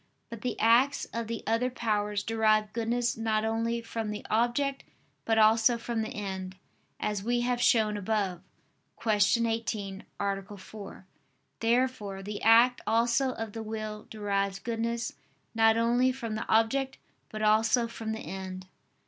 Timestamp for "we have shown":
7.23-7.95